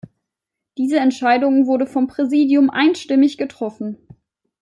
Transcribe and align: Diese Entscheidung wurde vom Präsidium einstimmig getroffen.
Diese 0.79 0.97
Entscheidung 0.99 1.67
wurde 1.67 1.85
vom 1.85 2.07
Präsidium 2.07 2.71
einstimmig 2.71 3.37
getroffen. 3.37 3.99